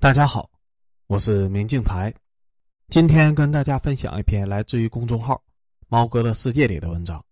[0.00, 0.48] 大家好，
[1.08, 2.14] 我是明镜台，
[2.88, 5.42] 今天跟大家分享一篇来自于公众号
[5.90, 7.22] “猫哥的世界”里的文章，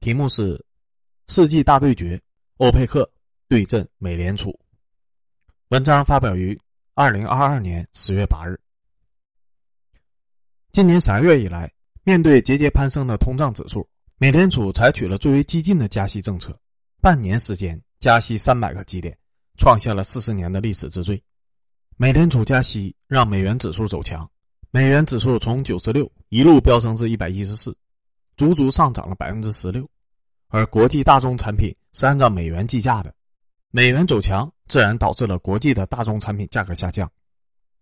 [0.00, 0.56] 题目是
[1.28, 2.18] 《世纪大对决：
[2.56, 3.06] 欧佩克
[3.46, 4.48] 对阵美联储》。
[5.68, 6.58] 文章发表于
[6.94, 8.58] 二零二二年十月八日。
[10.72, 11.70] 今年三月以来，
[12.04, 13.86] 面对节节攀升的通胀指数，
[14.16, 16.58] 美联储采取了最为激进的加息政策，
[17.02, 19.14] 半年时间加息三百个基点。
[19.58, 21.22] 创下了四十年的历史之最。
[22.00, 24.26] 美联储加息让美元指数走强，
[24.70, 27.76] 美元指数从九十六一路飙升至一百一十四，
[28.38, 29.86] 足足上涨了百分之十六。
[30.48, 33.12] 而国际大宗产品是按照美元计价的，
[33.70, 37.06] 美元走强自然导致了国际的大宗产品价格下降。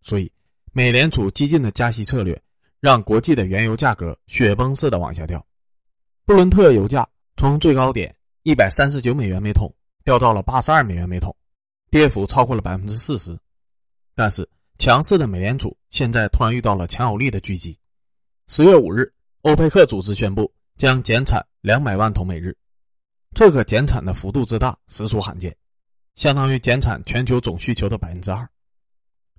[0.02, 0.28] 所以，
[0.72, 2.36] 美联储激进的加息策略
[2.80, 5.40] 让国际的原油价格雪崩式的往下掉。
[6.26, 9.72] 布伦特油价从最高点一百三十九美元每桶
[10.02, 11.32] 掉到了八十二美元每桶。
[11.88, 13.38] 跌幅超过了百分之四十，
[14.18, 17.78] 但是强势的美联储现在突然遇到了强有力的狙击。
[18.48, 22.52] 十月五日，欧佩克组织宣布将减产两百万桶每日，
[23.32, 25.56] 这个减产的幅度之大实属罕见，
[26.16, 28.44] 相当于减产全球总需求的百分之二。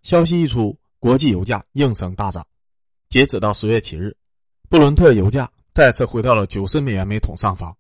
[0.01, 2.47] 消息一出，国际油价应声大涨。
[3.09, 4.15] 截止到十月七日，
[4.69, 7.75] 布伦特油价再次回到了九十美元每桶上方，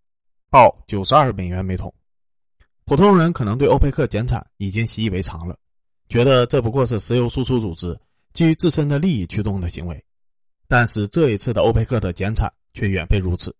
[0.49, 1.93] 报九十二美元每桶。
[2.83, 5.57] 普通人可能对欧佩克减产已经习以为常了，
[6.09, 7.97] 觉得这不过是石油输出组织
[8.33, 10.03] 基于自身的利益驱动的行为。
[10.67, 13.55] 但是这一次的欧佩克的减产却远非如此。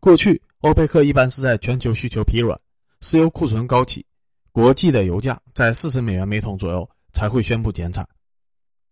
[0.00, 2.60] 过去，欧佩克一般是在全球需求疲软、
[3.00, 4.04] 石油库存高企、
[4.52, 8.06] 国际的油价在四十美元每桶左右才会宣布减产。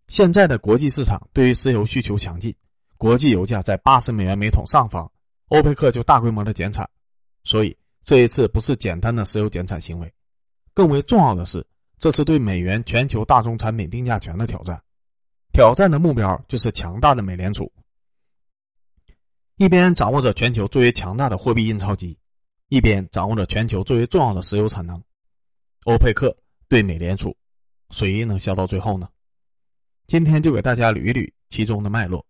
[0.08, 2.54] 现在的国际市场对于石油需求强劲，
[2.96, 5.10] 国际油价在八十美元每桶上方，
[5.48, 6.88] 欧佩克就大规模的减产，
[7.44, 7.76] 所以。
[8.04, 10.14] 这一次不是简单的石油减产行为，
[10.72, 11.66] 更为重要的是，
[11.98, 14.80] 这是对美元全球大宗产品定价权的挑战。
[15.52, 17.72] 挑战的目标就是强大的美联储，
[19.56, 22.18] 一边掌握着全球最为强大的货币印钞机，
[22.68, 25.02] 一边掌握着全球最为重要的石油产能。
[25.84, 26.36] 欧佩克
[26.68, 27.34] 对美联储，
[27.90, 29.08] 谁能笑到最后呢？
[30.06, 32.24] 今天就给大家捋一捋其中的脉络。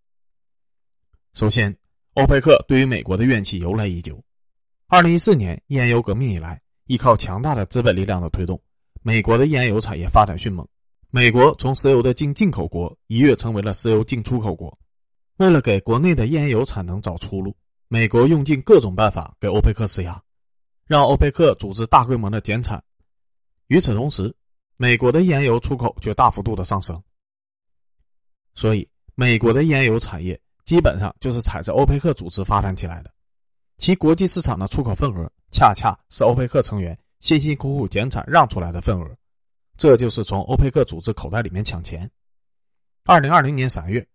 [1.35, 1.77] 首先，
[2.15, 4.23] 欧佩克对于美国的怨气由来已久。
[4.87, 8.61] 二零一四年页油革命以来，依靠强大的资本力量的推动，
[9.07, 10.67] 美国的页岩油产业发展迅猛。
[11.11, 14.77] 美国从石油的净进口国一跃成为了石油净出口国。
[15.37, 17.55] 为了给国内的页岩油产能找出路，
[17.87, 20.21] 美国用尽各种办法给欧佩克施压，
[20.87, 22.83] 让欧佩克组织大规模的减产。
[23.69, 24.35] 与此同时，
[24.77, 27.01] 美国的页岩油出口却大幅度的上升。
[28.55, 33.13] 所以，美国的页岩油产业基本上就是踩着欧佩克组织发展起来的。
[33.79, 39.17] 其国际市场的出口份额，恰恰是欧佩克成员辛辛苦苦减产让出来的份额，
[39.77, 42.11] 这就是从欧佩克组织口袋里面抢钱。
[43.05, 44.07] 二零二零年三月，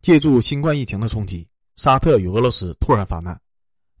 [0.00, 3.40] 借助新冠疫情的冲击，沙特与俄罗斯突然发难，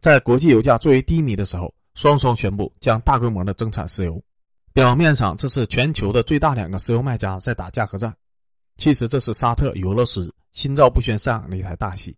[0.00, 4.22] 在国际油价最为低迷的时候，双双宣布将大规模的增产石油。
[4.72, 8.14] 表面上这是全球的最大两个石油卖家在打价格战，
[8.76, 12.16] 其实这是沙特与俄罗斯心照不宣上演的一台大戏，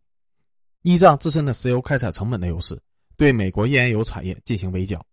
[0.83, 2.81] 依仗自身的石油开采成本的优势。
[3.17, 5.05] 对美国页岩油产业进行围剿。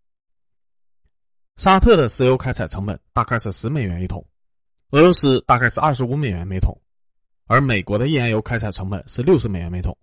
[1.58, 4.24] 沙特的石油开采成本大概是十美元一桶，
[4.92, 6.80] 俄罗斯大概是二十五美元每桶，
[7.48, 9.98] 而美国的页岩油开采成本是六十美元每桶。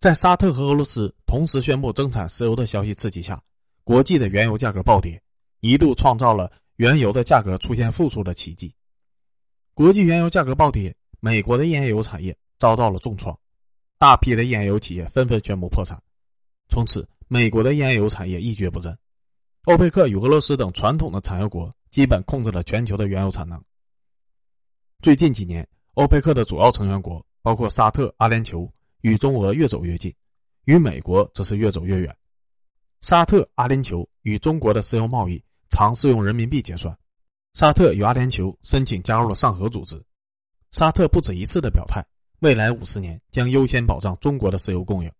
[0.00, 3.40] 在沙特和俄罗斯同时宣布增产石油的消息刺激下，
[3.84, 5.22] 国际的原油价格暴跌，
[5.60, 8.74] 一度创造了原油的价格出现负数的奇迹。
[9.74, 13.38] 国际原油价格暴跌，美国的页岩油产业遭到了重创，
[13.96, 15.96] 大批的页岩油企业纷纷宣布破产。
[16.68, 18.96] 从此，美国的页岩油产业一蹶不振。
[19.68, 23.62] 欧佩克与俄罗斯等传统的产油国基本控制了全球的原油产能。
[25.02, 28.66] 最近几年，欧佩克的主要成员国包括沙特、阿联酋，
[29.02, 30.10] 与中俄越走越近，
[30.64, 32.16] 与美国则是越走越远。
[33.02, 36.96] 沙特、阿联酋与中国的石油贸易常是用人民币结算。
[37.52, 40.02] 沙特与阿联酋申请加入了上合组织。
[40.70, 42.02] 沙特不止一次的表态，
[42.38, 45.12] 未来五十年将优先保障中国的石油供应。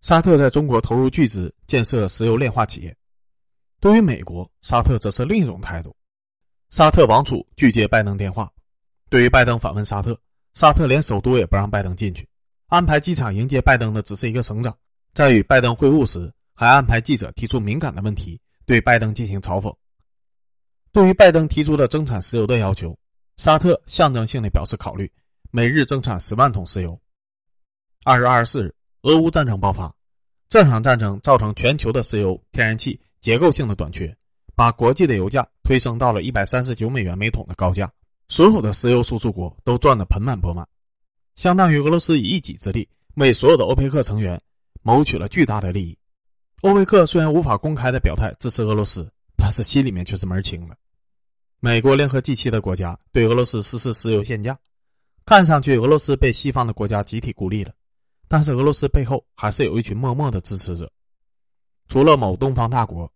[0.00, 2.96] 沙特在中国投入巨资建设石油炼化企业，
[3.82, 5.92] 对于美国，沙特则是另一种态度。
[6.70, 8.48] 沙特王储拒接拜登电话，
[9.10, 10.16] 对于拜登访问沙特，
[10.54, 12.24] 沙特连首都也不让拜登进去，
[12.68, 14.72] 安排机场迎接拜登的只是一个省长。
[15.14, 19.74] 在与拜登会晤时，还安排记者提出敏感的问题，对拜登进行嘲讽。
[20.92, 22.96] 对于拜登提出的增产石油的要求，
[23.36, 25.10] 沙特象征性的表示考虑，
[25.50, 26.96] 每日增产十万桶石油。
[28.04, 28.72] 二月二十四日。
[29.02, 29.92] 俄乌战争爆发，
[30.48, 34.14] 这场战争造成全球的石油、天然气结构性的短缺，
[34.56, 37.90] 把国际的油价推升到了一百三十九美元每桶的高价，
[38.28, 40.66] 所有的石油输出国都赚得盆满钵满，
[41.36, 44.38] 相当于俄罗斯以一己之力为所有的欧佩克成员
[44.82, 45.96] 谋取了巨大的利益。
[46.62, 50.76] 欧佩克虽然无法公开的表态支持俄罗斯，但是心里面却是门清的。
[51.60, 54.58] 美国联合 G 七的国家对俄罗斯实施石油限价，
[55.24, 57.72] 看上去俄罗斯被西方的国家集体孤立了，
[58.26, 60.90] 但是俄罗斯背后还是有一群默默的支持者，
[61.92, 63.06] 除了某东方大国。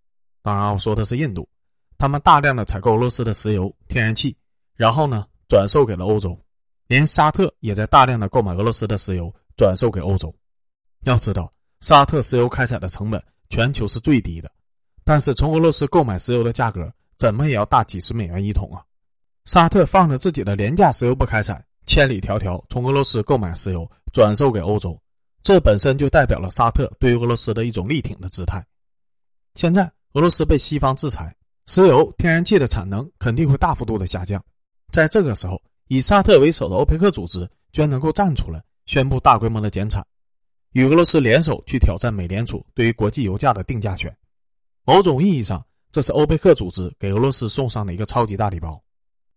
[0.43, 1.49] 当然，我说的是印度，
[1.97, 4.37] 他们大量的采购俄罗斯的石油、天然气，
[4.75, 6.39] 然后呢转售给了欧洲，
[6.87, 10.35] 连沙特也在大量的购买俄罗斯的石油，转售给欧洲。
[11.05, 11.51] 要知道，
[11.81, 14.53] 沙特石油开采的成本全球是最低的，
[15.05, 18.85] 但是从俄罗斯购买石油的价格怎么也要大几十美元一桶啊！
[19.47, 25.01] 沙特放着自己的廉价石油不开采，千里迢迢从俄罗斯购买石油，转售给欧洲，
[25.47, 28.67] 这本身就代表了沙特对于俄罗斯的一种力挺的姿态。
[29.55, 29.89] 现在。
[30.15, 34.43] 俄罗斯被西方制裁，石油、天然气的产能肯定会大幅度的下降。
[34.91, 40.03] 在这个时候，以沙特为首的欧佩克组织居然能够站出来宣布大规模的减产，
[40.73, 44.11] 与俄罗斯联手去挑战美联储对于国际油价的定价权。
[44.85, 45.63] 某种意义上，
[45.93, 48.83] 这是欧佩克组织给俄罗斯送上的一个超级大礼包。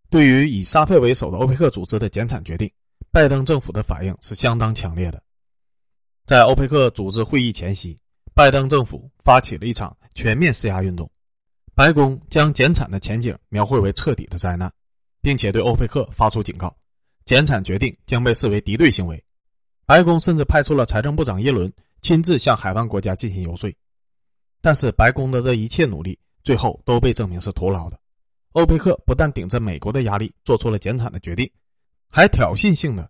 [0.10, 2.72] 对于以沙特为首的欧佩克组织的减产决定，
[3.12, 5.22] 拜登政府的反应是相当强烈的。
[6.30, 7.98] 在欧佩克组织会议前夕。
[8.36, 11.10] 拜登政府发起了一场全面施压运动，
[11.74, 14.72] 白宫将减产的前景描绘为彻底的灾难，
[15.24, 16.72] 并且对欧佩克发出警告：
[17.26, 19.20] 减产决定将被视为敌对行为。
[19.88, 21.74] 白宫甚至派出了财政部长耶伦
[22.04, 23.68] 亲自向海湾国家进行游说。
[24.62, 28.00] 但是，白宫的这一切努力最后都被证明是徒劳的。
[28.52, 31.50] 欧佩克不但顶着美国的压力做出了减产的决定，
[32.08, 33.10] 还挑衅性的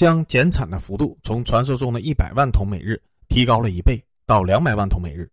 [0.00, 2.98] 将减产的幅度从传说中的一百万桶每日
[3.28, 4.02] 提高了一倍。
[4.24, 5.30] 到两百万桶每日。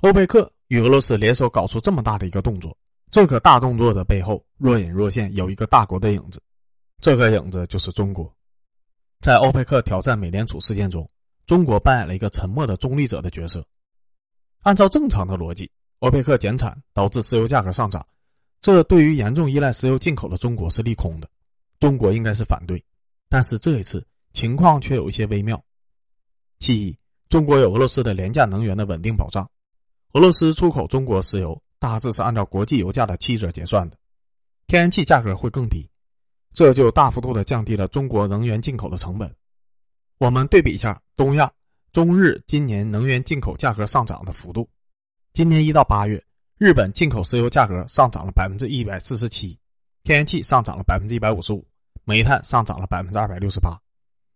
[0.00, 2.76] 欧佩克与俄罗斯联手搞出这么大的一个动作，
[3.12, 6.42] 这个大动作的背后若隐若现有一个大国的影子，
[7.00, 8.28] 这个影子就是中国。
[9.20, 11.08] 在欧佩克挑战美联储事件中，
[11.46, 13.64] 中国扮演了一个沉默的中立者的角色。
[14.62, 15.70] 按照正常的逻辑，
[16.00, 18.04] 欧佩克减产导致石油价格上涨，
[18.60, 21.28] 这对于严重依赖石油进口的中国是利空的，
[21.78, 22.82] 中国应该是反对。
[23.28, 25.62] 但是这一次情况却有一些微妙，
[26.58, 26.98] 其一。
[27.28, 29.50] 中国有俄罗斯的廉价能源的稳定保障，
[30.12, 33.96] 俄罗斯出口中国石油大致是按照国际油价的七折结算的，
[34.68, 35.90] 天然气价格会更低，
[36.54, 39.34] 这就大幅度的降低了中国能源进口的成本。
[40.18, 41.52] 我们对比一下东亚、
[41.90, 44.66] 中日今年能源进口价格上涨的幅度，
[45.32, 46.24] 今年一到八月，
[46.58, 49.58] 日本进口石油价格上涨了百分之一百四十七，
[50.04, 51.66] 天然气上涨了百分之一百五十五，
[52.06, 53.76] 煤炭上涨了百分之二百六十八。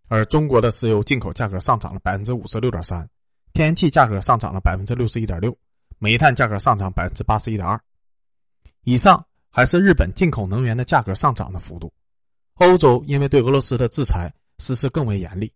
[0.09, 3.09] 而中国的石油进口价格上涨了百分之五十六点三，
[3.53, 5.57] 天然气价格上涨了百分之六十一点六，
[5.99, 7.81] 煤炭价格上涨百分之八十一点二。
[8.83, 11.93] 以上还是日本进口能源的价格上涨的幅度。
[12.55, 15.51] 欧洲因为对俄罗斯的制裁实施更为严厉，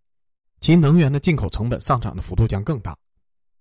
[0.60, 2.96] 其能源的进口成本上涨的幅度将更大。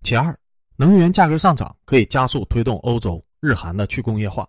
[0.03, 0.38] 其二，
[0.75, 4.47] 能源价格上涨可以加速推动欧洲、日韩的去工业化，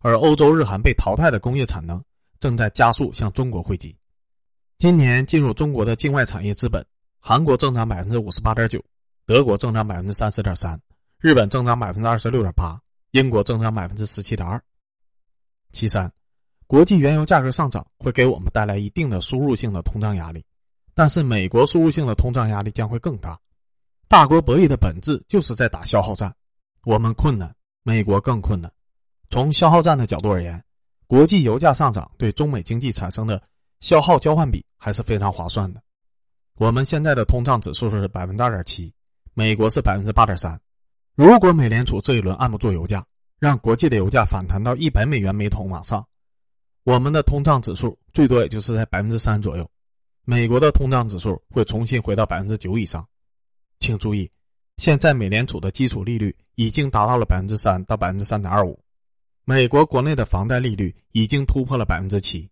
[0.00, 2.04] 而欧洲、日韩被淘汰的工业产能
[2.44, 3.96] 正在加速向中国汇集。
[4.76, 6.84] 今年进入中国的境外产业资本，
[7.18, 8.84] 韩国增长百分之五十八点九，
[9.24, 10.78] 德国增长百分之三十点三，
[11.18, 12.78] 日本增长百分之二十六点八，
[13.12, 14.62] 英国增长百分之十七点二。
[15.72, 16.12] 其三，
[16.66, 20.44] 国际原油价格上涨会给我们带来一定的输入性的通胀压力，
[20.92, 23.40] 但是美国输入性的通胀压力将会更大。
[24.06, 26.30] 大国博弈的本质就是在打消耗战，
[26.84, 28.70] 我们困难，美国更困难。
[29.30, 30.62] 从消耗战的角度而言，
[31.14, 33.40] 国际油价上涨对中美经济产生的。
[33.78, 35.80] 消耗交换比还是非常划算的。
[36.56, 38.92] 我们现在的通胀指数是百分之二点七，
[39.32, 40.60] 美国是百分之八点三。
[41.14, 43.04] 如果美联储这一轮按不住油价，
[43.38, 46.04] 让国际的油价反弹到一百美元每桶往上，
[46.82, 49.70] 我们的通胀指数最多也就是在百分之三左右。
[50.24, 53.06] 美国的通胀指数会重新回到百分之九以上。
[53.78, 54.28] 请注意，
[54.78, 58.82] 现在美联储的基础利率已经达到了百分之三到百分之三点二五，
[59.44, 62.48] 美国国内的房贷利率已经突破了百分之七。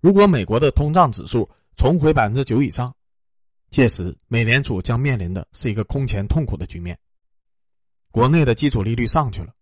[0.00, 2.94] 如果美国的通胀指数重回百分之九以上，
[3.68, 6.98] 届时美联储将面临的是一个空前痛苦的局面。
[8.12, 9.52] 国内的基础利率上去了，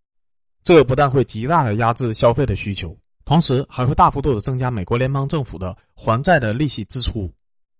[0.62, 7.32] 这不但会极大的压制消费的需求，同时还会大幅度的增加美国联邦政府的还债的利息支出。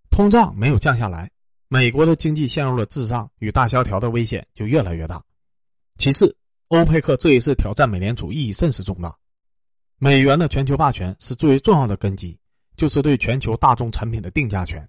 [0.09, 1.29] 通胀没有降下来，
[1.67, 5.23] 美国的经济陷入了滞胀与大萧条的危险就越来越大。
[5.97, 6.35] 其次，
[6.69, 9.15] 欧佩克这一次挑战美联储意义甚是重大，
[9.97, 12.37] 美元的全球霸权是最为重要的根基。
[12.77, 14.87] 就是对全球大宗产品的定价权，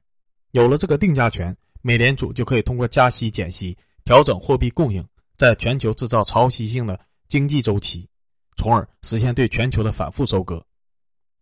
[0.52, 5.04] 有了这个定价权，美联储就可以通过加息、减息调整货币供应，
[5.36, 8.08] 在全球制造潮汐性的经济周期，
[8.56, 10.64] 从而实现对全球的反复收割。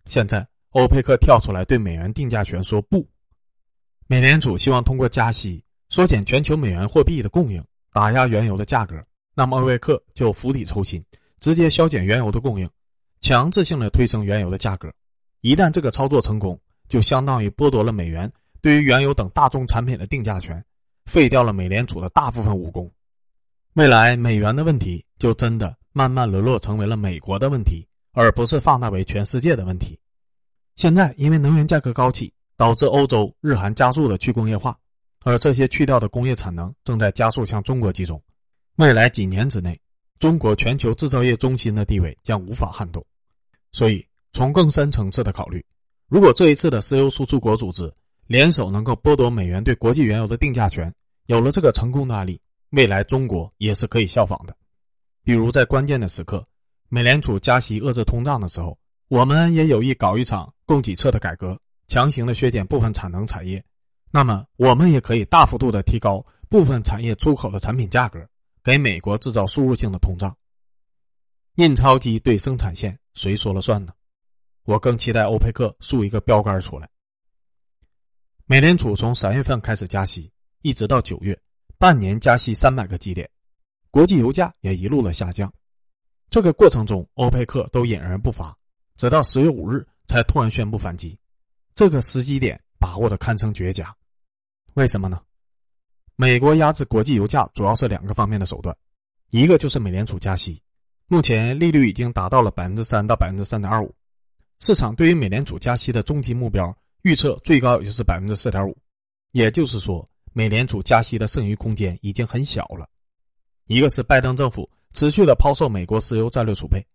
[0.07, 3.07] 现在，欧佩克跳出来对美元定价权说不。
[4.07, 9.05] 美联储希望通过加息缩减全球美元货币的供应，打压原油的价格。
[9.39, 11.01] 那么，欧佩克就釜底抽薪，
[11.39, 12.69] 直接削减原油的供应，
[13.21, 14.93] 强制性的推升原油的价格。
[15.43, 18.29] 一旦这个操作成功，就相当于剥夺了美元
[18.61, 20.61] 对于原油等大宗产品的定价权，
[21.07, 22.91] 废掉了美联储的大部分武功。
[23.75, 29.97] 未来美元的问题就真的慢慢沦落成为了美国的问题，而不是放大为全世界的问题。
[30.75, 34.77] 现在因为能源价格高企，导致欧洲、日韩加速的去工业化，
[35.23, 38.21] 而这些去掉的工业产能正在加速向中国集中。
[38.79, 39.77] 未来几年之内，
[40.21, 43.05] 中国全球制造业中心的地位将无法撼动。
[43.73, 45.65] 所以，从更深层次的考虑，
[46.07, 47.93] 如果这一次的石油输出国组织
[48.29, 50.95] 联手能够剥夺美元对国际原油的定价权，
[51.27, 52.41] 有了这个成功的案例。
[52.71, 54.55] 未来中国也是可以效仿的，
[55.25, 56.47] 比如在关键的时刻，
[56.89, 61.59] 美联储加息遏制通胀的时候，我们也有意搞一场供给侧的改革，
[61.89, 63.61] 强行的削减部分产能产业。
[64.13, 68.25] 那么，我们也可以大幅度的提高部分产业出口的产品价格，
[68.63, 70.37] 给美国制造输入性的通胀。
[71.57, 73.93] 印钞机对生产线谁说了算呢？
[74.65, 76.89] 我更期待欧佩克竖一个标杆出来。
[78.47, 80.31] 美联储从三月份开始加息，
[80.63, 81.39] 一直到九月。
[81.79, 83.31] 半年加息三百个基点，
[83.91, 85.53] 国际油价也一路的下降。
[86.29, 88.57] 这个过程中，欧佩克都隐而不发，
[88.97, 91.17] 直到十月五日才突然宣布反击。
[91.75, 93.95] 这个时机点把握的堪称绝佳。
[94.75, 95.23] 为什么呢？
[96.21, 98.77] 美国压制国际油价主要是两个方面的手段，
[99.31, 100.61] 一个就是美联储加息，
[101.07, 103.95] 目前利率已经达到了百分之三到百分之三点二五，
[104.59, 108.77] 市场对于美联储加息的终极目标预测最高也就是百分之四点五，
[109.31, 110.07] 也就是说。
[110.35, 112.87] 美联储加息的剩余空间已经很小了。
[113.67, 116.87] 一个是拜登政府持续的抛售美国石油战略储备，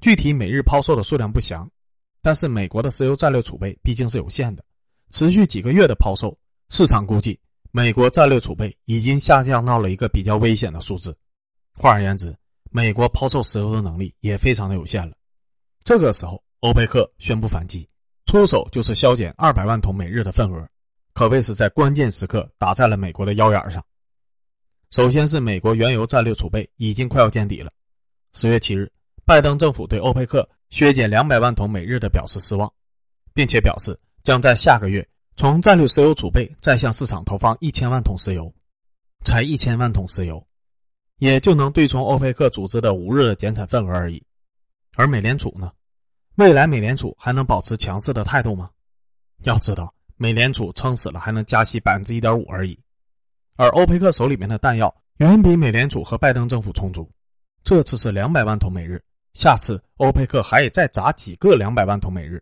[0.00, 1.70] 具体每日抛售的数量不详，
[2.20, 4.62] 但是美国的石油战略储备毕竟是有限的，
[5.10, 6.36] 持续几个月的抛售，
[6.68, 7.38] 市场估计
[7.70, 11.16] 美国战略储备已经下降到了一个比较危险的数字。
[11.72, 12.34] 换而言之，
[12.70, 15.14] 美国抛售石油的能力也非常的有限了。
[15.84, 17.88] 这个时候，欧佩克宣布反击，
[18.24, 20.66] 出手就是削减二百万桶每日的份额。
[21.12, 23.82] 可谓是在关键时刻打在了美国的腰眼上。
[24.90, 27.70] 首先是美国原油战略储备已经快要见底了。
[28.32, 28.90] 十月七日，
[29.24, 32.70] 拜登政府对欧佩克削减两百万桶每日的表示失望，
[33.32, 35.06] 并且表示将在下个月
[35.36, 38.52] 从战略石油储备再向市场投放一千万桶石油。
[39.24, 40.46] 才一千万桶石油，
[41.18, 44.22] 也就能对冲欧佩克组织的五日的减产份额而已。
[44.94, 45.72] 而美联储呢？
[46.36, 48.70] 未来美联储还能保持强势的态度吗？
[49.42, 49.92] 要知道。
[50.16, 52.78] 美联储撑死了还能加息百分之一点五而已，
[53.56, 57.10] 而欧佩克手里面的弹药远比美联储和拜登政府充足。
[57.64, 59.02] 这次是两百万桶每日，
[59.32, 62.40] 下次欧佩克还得再砸几个两百万桶每日。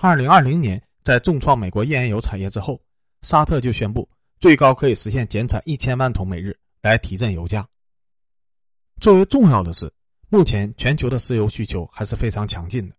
[0.00, 2.78] 二零二零年在重创美国页岩油产业之后，
[3.22, 4.06] 沙特就宣布
[4.40, 7.66] 最高可以实现减产一千万桶每日来提振油价。
[9.00, 9.90] 作为重要的是，
[10.28, 12.94] 目前全球的石油需求还是非常强劲的。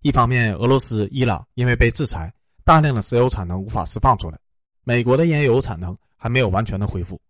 [0.00, 2.32] 一方面，俄罗斯、伊朗因为被制裁。
[2.64, 4.38] 大量的石油产能无法释放出来，
[4.82, 7.20] 美国的页岩油产能还没有完全的恢复。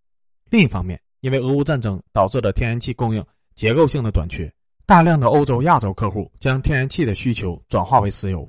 [0.51, 4.49] 另一方面，因为俄乌战争导致的天然气供应结构性的短缺，
[4.87, 8.49] 大量的欧洲、亚洲客户将天然气的需求转化为石油，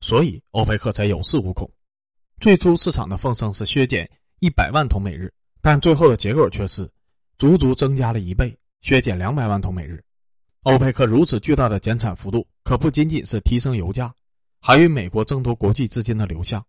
[0.00, 1.70] 所以欧佩克才有恃无恐。
[2.40, 4.08] 最初市场的奉声是削减
[4.40, 6.88] 一百万桶每日，但最后的结果却是
[7.38, 10.02] 足足增加了一倍，削减两百万桶每日。
[10.62, 14.14] 欧佩克如此巨大的减产幅度，可不仅仅是提升油价。
[14.58, 16.64] 还与美国争夺国际资金的流向。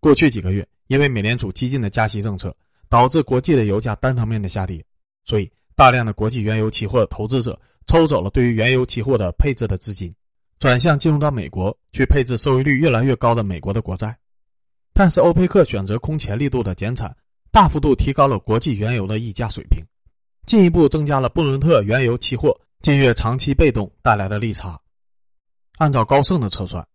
[0.00, 2.56] 过去几个月，因为美联储激进的加息政策，
[2.88, 4.82] 导致国际的油价单方面的下跌，
[5.24, 10.14] 所以大量的国际原油期货投资者抽走了对于原油期货的配置的资金，
[10.58, 14.16] 转向进入到美国去配置收益率越来越高的美国的国债。
[14.92, 17.14] 但是，欧佩克选择空前力度的减产，
[17.50, 19.84] 大幅度提高了国际原油的溢价水平，
[20.46, 24.80] 进一步增加了布伦特原油期货近月长期被动带来的利差。
[25.76, 26.86] 按照高盛的测算，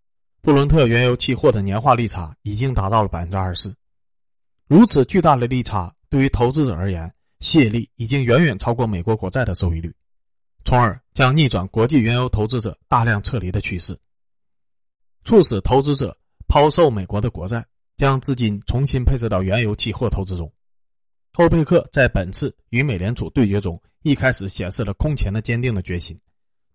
[0.41, 3.75] 布伦特原油期货的年化利差已经达到了百分之二十四。
[4.67, 9.93] 如此巨大的利差，对于投资者而言，吸引力已经远远超过美国国债的收益率，
[10.63, 13.97] 从而将逆转国际原油投资者大量撤离的趋势，
[15.23, 17.65] 促使投资者抛售美国的国债，
[17.97, 20.51] 将资金重新配置到原油期货投资中。
[21.35, 26.19] 欧佩克在本次与美联储对决中，一开始显示了空前的坚定的决心。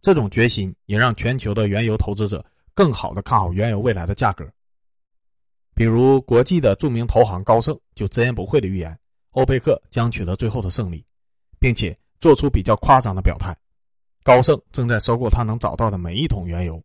[0.00, 4.49] 这种决心也让全球的原油投资者更好的看好原油未来的价格。
[5.75, 8.99] 比如，国际的著名投行高盛就直言不讳的预言，
[9.33, 11.05] 欧佩克将取得最后的胜利，
[11.59, 13.55] 并且做出比较夸张的表态：
[14.26, 16.83] 高盛正在收购他能找到的每一桶原油。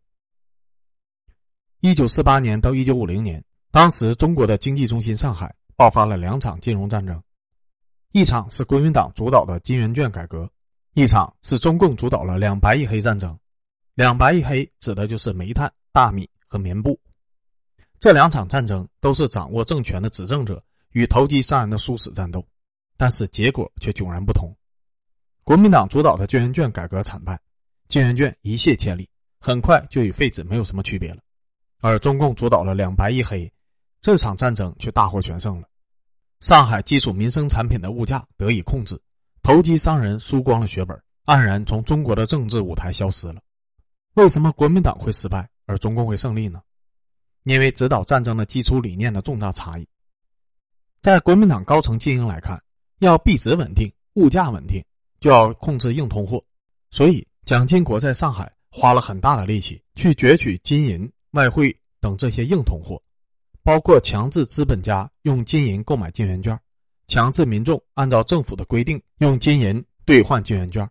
[1.80, 7.20] 一九四八年到一九五零年，当时中国的经济中心上海爆发了两场金融战争，
[8.12, 10.48] 一场是国民党主导的金圆券改革，
[10.94, 13.36] 一场是中共主导了两白一黑战争。
[13.94, 16.96] 两白一黑指的就是煤炭、大米和棉布。
[17.98, 22.46] 这两场战争都是掌握政权的执政者与投机商人的殊死战斗，
[22.96, 24.48] 但是结果却迥然不同。
[25.44, 27.38] 国民党主导的金圆券改革惨败，
[27.88, 29.08] 金圆券一泻千里，
[29.40, 31.18] 很快就与废纸没有什么区别了。
[31.80, 33.52] 而中共主导了两白一黑，
[34.00, 35.68] 这场战争却大获全胜了。
[36.38, 38.96] 上海基础民生产品的物价得以控制，
[39.42, 43.40] 投机商人输光了血本，黯然从中国的政治舞台消失了。
[44.14, 46.62] 为什么国民党会失败，而中共会胜利呢？
[47.42, 49.88] 因为指导战争的基础理念的重大差异。
[51.00, 52.62] 在国民党高层经营来看，
[53.00, 54.80] 要币值稳定、物价稳定，
[55.22, 56.42] 就要控制硬通货。
[56.90, 63.00] 所以，蒋经国在上海花了很大的力气去攫取金银、外汇等这些硬通货，
[63.62, 66.58] 包括强制资本家用金银购买金圆券，
[67.06, 70.86] 强制民众按照政府的规定用金银兑换金圆券。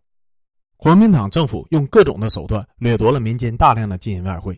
[0.78, 4.58] 国民党政府用各种的手段掠夺了民间大量的金银外汇。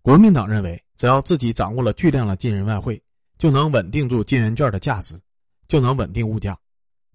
[0.00, 3.00] 国民党认为，只要自己掌握了巨量的金银外汇，
[3.36, 5.20] 就能稳定住金圆券的价值，
[5.68, 6.58] 就能稳定物价。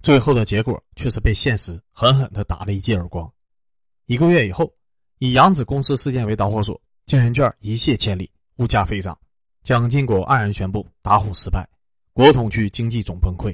[0.08, 3.30] 最后的结果却是被现实狠狠地打了一记耳光。
[4.06, 4.74] 一个月以后，
[5.18, 9.20] 以扬子公司事件为导火索，金圆券一泻千里，物价飞涨。
[9.64, 11.68] 蒋经国黯然宣布打虎失败，
[12.14, 13.54] 国统区经济总崩溃。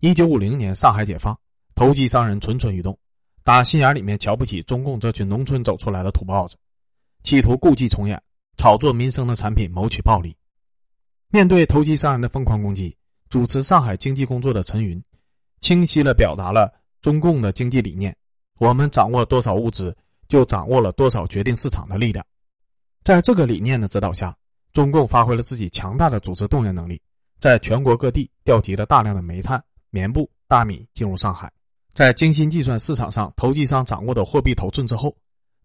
[0.00, 1.38] 一九五零年，上海解放，
[1.76, 2.98] 投机商人蠢蠢欲动。
[3.44, 6.56] 打心眼里面瞧不起中共这群农村走出来的土包子，
[7.22, 8.20] 企图故伎重演，
[8.56, 10.36] 炒作民生的产品，谋取暴利。
[11.28, 12.96] 面对投机商人的疯狂攻击，
[13.28, 15.00] 主持上海经济工作的陈云，
[15.60, 18.16] 清晰地表达了中共的经济理念：
[18.58, 19.96] 我们掌握多少物资，
[20.28, 22.24] 就掌握了多少决定市场的力量。
[23.04, 24.36] 在这个理念的指导下，
[24.72, 27.00] 中共发挥了自己强大的组织动员能力，
[27.38, 31.52] 在全国各地调集了大量的煤炭、棉布、大米进入上海。
[31.94, 35.16] 在精心计算市场上投机商掌握的货币头寸之后，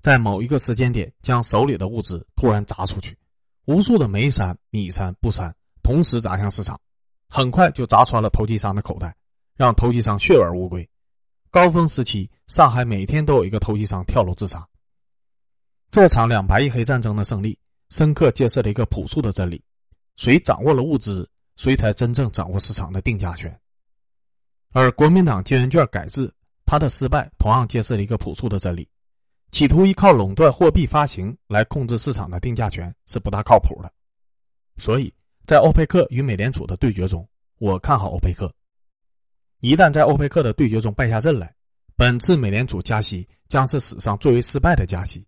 [0.02, 3.18] 在某一个时间点将手里的物资突然砸出去，
[3.66, 6.80] 无数的煤山、米山、布山同时砸向市场，
[7.28, 9.14] 很快就砸穿了投机商的口袋，
[9.56, 10.88] 让投机商血本无归。
[11.50, 14.66] 高峰时期，上海每天都有一个投机商跳楼自杀。
[15.92, 17.60] 这场两白一黑战争的胜利，
[17.90, 19.62] 深刻揭示了一个朴素的真理：
[20.16, 23.54] 谁掌握了物资，谁才真正掌握市场的定价权。
[24.72, 26.34] 而国民党金圆券改制，
[26.66, 28.88] 它的失败同样揭示了一个朴素的真理：
[29.52, 33.92] 企图依靠垄断货币发行来控制市场的定价权是不大靠谱的。
[34.78, 35.14] 所以
[35.46, 38.50] 在欧佩克与美联储的对决中，我看好欧佩克。
[39.62, 41.56] 一旦在欧佩克的对决中败下阵来，
[41.96, 45.26] 本次美联储加息将是史上最为失败的加息。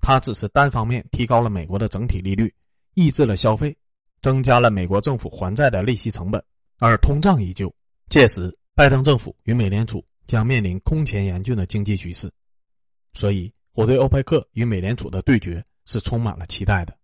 [0.00, 2.54] 它只是单方面提高了美国的整体利率，
[2.94, 3.76] 抑制了消费，
[4.20, 6.42] 增加了美国政府还债的利息成本，
[6.78, 7.74] 而通胀依旧。
[8.08, 8.54] 届时。
[8.74, 12.30] 拜登政府与美联储将面临空前严峻的经济局势，
[13.12, 16.96] 所以我对欧佩克与美联储的对决是充满了期待的。